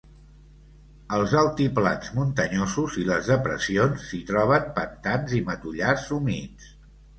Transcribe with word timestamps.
Als 1.17 1.35
altiplans 1.41 2.09
muntanyosos 2.15 2.97
i 3.03 3.05
les 3.11 3.29
depressions 3.33 4.09
s'hi 4.09 4.23
troben 4.33 4.67
pantans 4.81 5.39
i 5.43 5.45
matollars 5.53 6.11
humits. 6.19 6.75